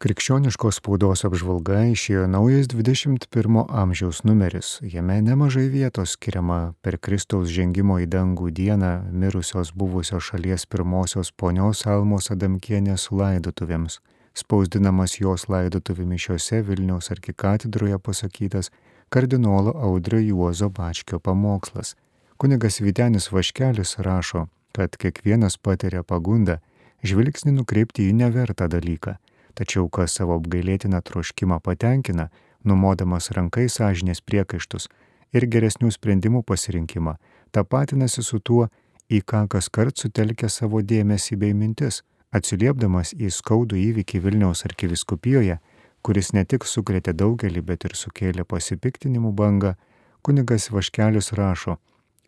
[0.00, 4.70] Krikščioniškos spaudos apžvalga išėjo naujas 21 amžiaus numeris.
[4.80, 11.84] Jame nemažai vietos skiriama per Kristaus žengimo į dangų dieną mirusios buvusios šalies pirmosios ponios
[11.84, 14.00] Almos Adamkienės laidotuvėms.
[14.32, 18.72] Spausdinamas jos laidotuvių mišiose Vilniaus arkikatedroje pasakytas
[19.12, 21.92] kardinolo Audrio Juozo Bačkio pamokslas.
[22.40, 26.62] Kunigas Vitenis Vaškelis rašo, kad kiekvienas patiria pagundą
[27.04, 29.20] žvilgsnį nukreipti į nevertą dalyką
[29.54, 32.28] tačiau kas savo apgailėtiną troškimą patenkina,
[32.64, 34.88] numodamas rankai sąžinės priekaištus
[35.32, 37.16] ir geresnių sprendimų pasirinkimą,
[37.54, 38.68] tapatinasi su tuo,
[39.10, 45.58] į ką kas kart sutelkia savo dėmesį bei mintis, atsiliepdamas į skaudų įvykį Vilniaus arkiviskupijoje,
[46.02, 49.74] kuris ne tik sukrėtė daugelį, bet ir sukėlė pasipiktinimų bangą,
[50.22, 51.78] kunigas Vaškelius rašo,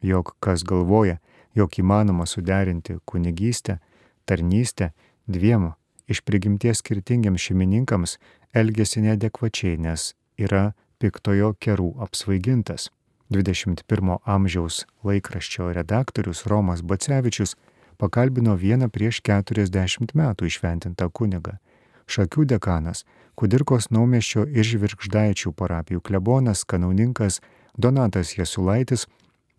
[0.00, 1.18] jog kas galvoja,
[1.54, 3.78] jog įmanoma suderinti kunigystę,
[4.24, 4.92] tarnystę
[5.28, 5.72] dviem
[6.10, 8.16] iš prigimties skirtingiams šeimininkams
[8.52, 12.90] elgesi neadekvačiai, nes yra piktojo kerų apsvaigintas.
[13.30, 17.54] 21 amžiaus laikraščio redaktorius Romas Bacevičius
[18.00, 21.58] pakalbino vieną prieš 40 metų išventintą kunigą.
[22.10, 23.04] Šakių dekanas,
[23.38, 27.38] Kudirkos naumeščio ir Žvirkždaičių parapijų klebonas, kanauninkas
[27.78, 29.06] Donatas Jasulaitis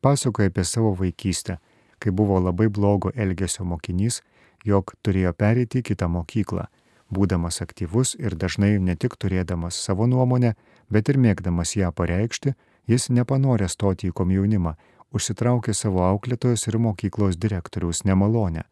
[0.00, 1.58] pasakoja apie savo vaikystę,
[1.98, 4.22] kai buvo labai blogo elgesio mokinys
[4.66, 6.66] jog turėjo pereiti į kitą mokyklą,
[7.10, 10.54] būdamas aktyvus ir dažnai ne tik turėdamas savo nuomonę,
[10.90, 12.54] bet ir mėgdamas ją pareikšti,
[12.90, 14.74] jis nepanorė stoti į komjaunimą,
[15.14, 18.66] užsitraukė savo auklėtojos ir mokyklos direktoriaus nemalonę.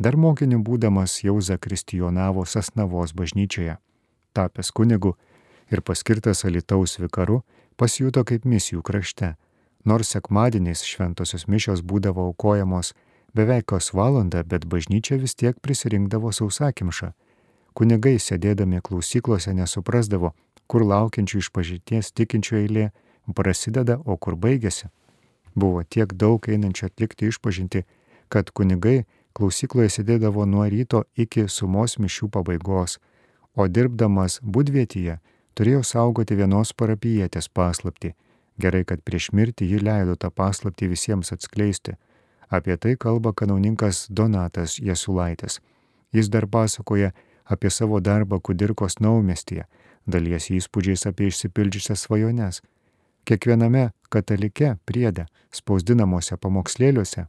[0.00, 3.76] Dar mokiniu būdamas jau zakristijonavo Sasnavos bažnyčioje.
[4.32, 5.16] Tapęs kunigu
[5.70, 7.42] ir paskirtas Alitaus vikaru,
[7.76, 9.34] pasijuto kaip misijų krašte.
[9.84, 12.94] Nors sekmadieniais šventosios mišios būdavo aukojamos
[13.34, 17.12] beveik kas valandą, bet bažnyčia vis tiek prisirinkdavo sausakimšą.
[17.74, 20.32] Kunigai sėdėdami klausyklose nesuprasdavo,
[20.66, 22.90] kur laukiančių iš pažinties tikinčių eilė
[23.34, 24.90] prasideda, o kur baigėsi.
[25.54, 27.84] Buvo tiek daug einančių atlikti išpažinti,
[28.28, 29.04] kad kunigai
[29.34, 32.98] klausykloje sėdėdavo nuo ryto iki sumos mišių pabaigos,
[33.54, 35.18] o dirbdamas būdvietyje
[35.54, 38.14] turėjo saugoti vienos parapijietės paslapti.
[38.60, 41.96] Gerai, kad prieš mirtį ji leido tą paslapti visiems atskleisti
[42.50, 45.60] Apie tai kalba kanauninkas Donatas Jesulaitis.
[46.12, 47.12] Jis dar pasakoja
[47.44, 49.64] apie savo darbą Kudirkos naumestyje,
[50.06, 52.62] dalies įspūdžiais apie išsipildžiusias svajones.
[53.24, 57.26] Kiekviename katalike priede, spausdinamuose pamokslėliuose,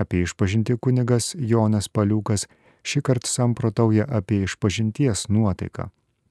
[0.00, 2.46] apie išpažinti kunigas Jonas Paliukas
[2.84, 5.90] šį kartą samprotauja apie išpažinties nuotaiką.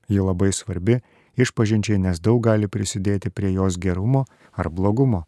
[0.10, 1.00] Ji labai svarbi
[1.38, 5.24] išpažinčiai, nes daug gali prisidėti prie jos gerumo ar blogumo.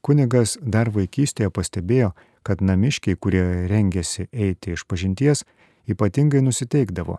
[0.00, 2.12] Kunigas dar vaikystėje pastebėjo,
[2.46, 5.44] kad namiškiai, kurie rengėsi eiti iš pažinties,
[5.90, 7.18] ypatingai nusiteikdavo.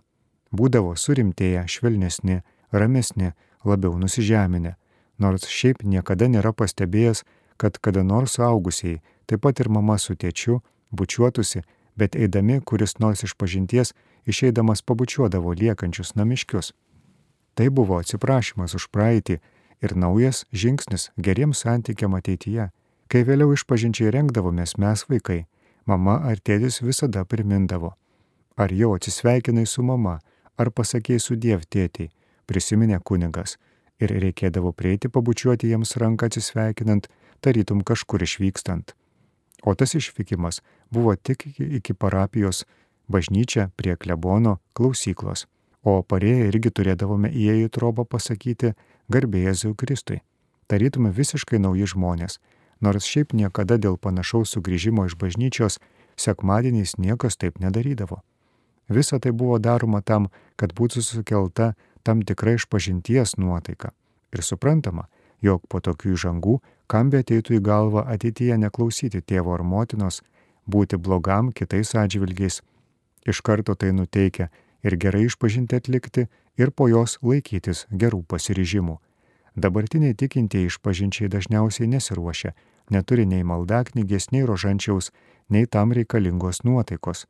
[0.56, 2.42] Būdavo surimtėję, švelnesni,
[2.72, 3.34] ramesni,
[3.66, 4.76] labiau nusižeminę,
[5.20, 7.24] nors šiaip niekada nėra pastebėjęs,
[7.60, 10.62] kad kada nors augusiai, taip pat ir mama su tėčiu,
[10.96, 11.66] bučiuotųsi,
[12.00, 13.94] bet eidami kuris nors iš pažinties
[14.26, 16.72] išeidamas pabučiuodavo liekančius namiškius.
[17.54, 19.40] Tai buvo atsiprašymas už praeitį
[19.82, 22.70] ir naujas žingsnis geriems santykiam ateityje.
[23.10, 25.46] Kai vėliau išpažinčiai rengdavomės mes vaikai,
[25.86, 27.96] mama ar tėtis visada primindavo.
[28.60, 30.20] Ar jau atsisveikinai su mama,
[30.58, 32.12] ar pasakėjai su diev tėtiai,
[32.46, 33.58] prisiminė kunigas.
[34.00, 37.10] Ir reikėdavo prieiti pabučiuoti jiems ranką atsisveikinant,
[37.44, 38.94] tarytum kažkur išvykstant.
[39.64, 40.62] O tas išvykimas
[40.92, 42.64] buvo tik iki parapijos
[43.12, 45.48] bažnyčia prie klebono klausyklos,
[45.84, 48.74] o parėję irgi turėdavome įėję į trobą pasakyti
[49.10, 50.22] garbėjėzui Kristui.
[50.70, 52.40] Tarytume visiškai nauji žmonės,
[52.82, 55.80] nors šiaip niekada dėl panašaus sugrįžimo iš bažnyčios
[56.20, 58.22] sekmadieniais niekas taip nedarydavo.
[58.90, 63.92] Visa tai buvo daroma tam, kad būtų sukelta tam tikra išpažinties nuotaika.
[64.34, 65.08] Ir suprantama,
[65.42, 66.60] jog po tokių žangų,
[66.90, 70.22] kam be ateitų į galvą ateityje neklausyti tėvo ar motinos,
[70.66, 72.62] būti blogam kitais atžvilgiais,
[73.26, 74.50] iš karto tai nuteikia
[74.84, 78.98] ir gerai išpažinti atlikti ir po jos laikytis gerų pasiryžimų.
[79.56, 82.54] Dabartiniai tikintieji išpažinčiai dažniausiai nesiruošia,
[82.90, 85.12] neturi nei maldaknygės, nei rožančiaus,
[85.50, 87.26] nei tam reikalingos nuotaikos.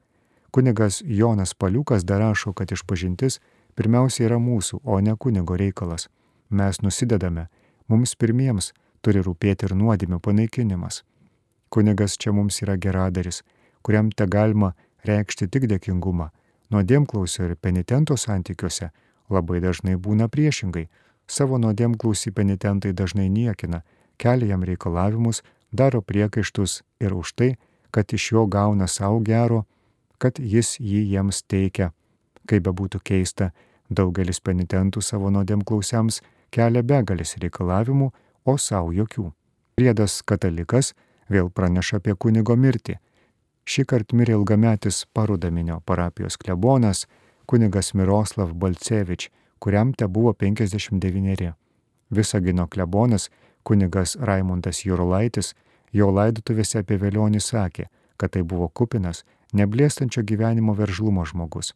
[0.52, 3.40] Kunigas Jonas Paliukas dar rašo, kad išpažintis
[3.76, 6.10] pirmiausia yra mūsų, o ne kunigo reikalas.
[6.50, 7.48] Mes nusidedame,
[7.88, 8.74] mums pirmiems
[9.06, 11.04] turi rūpėti ir nuodėmių panaikinimas.
[11.70, 13.44] Kunigas čia mums yra geradaris,
[13.86, 14.74] kuriam te galima
[15.06, 16.32] reikšti tik dėkingumą.
[16.70, 18.92] Nuodėmklausio ir penitento santykiuose
[19.30, 20.88] labai dažnai būna priešingai.
[21.30, 23.84] Savo nuodėmklausį penitentai dažnai niekina,
[24.18, 27.50] kelia jam reikalavimus, daro priekaištus ir už tai,
[27.92, 29.66] kad iš jo gauna savo gero,
[30.18, 31.92] kad jis jį jiems teikia.
[32.50, 33.52] Kaip bebūtų keista,
[33.90, 36.22] Daugelis penitentų savo nuodėmklausiams
[36.54, 38.12] kelia begalis reikalavimų,
[38.46, 39.32] o savo jokių.
[39.78, 40.94] Priedas katalikas
[41.30, 43.00] vėl praneša apie kunigo mirtį.
[43.70, 47.04] Šį kartą mirė ilgametis Parudaminio parapijos klebonas,
[47.46, 49.28] kunigas Miroslav Balcevič,
[49.62, 51.52] kuriam te buvo 59.
[52.10, 53.30] Visagino klebonas,
[53.64, 55.54] kunigas Raimundas Jurulaitis,
[55.94, 57.86] jo laidotuvėse apie Velionį sakė,
[58.18, 59.22] kad tai buvo kupinas,
[59.54, 61.76] neblėstančio gyvenimo veržlumo žmogus.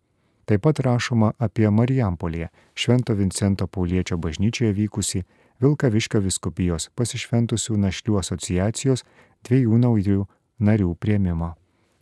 [0.50, 5.28] Taip pat rašoma apie Marijampolėje, Švento Vincento Pauliečio bažnyčioje vykusi
[5.62, 9.06] Vilkaviškio viskupijos pasišventusių našlių asociacijos
[9.46, 10.24] dviejų naujų
[10.60, 11.54] narių prieimimo.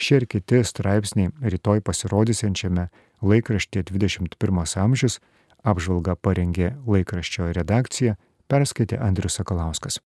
[0.02, 2.88] Šie ir kiti straipsniai rytoj pasirodysiančiame
[3.22, 5.20] laikraštyje 21 amžius
[5.62, 8.16] apžvalgą parengė laikraščio redakcija,
[8.50, 10.00] perskaitė Andrius Sakalauskas.